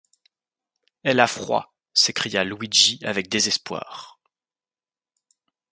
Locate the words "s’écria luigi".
1.93-2.97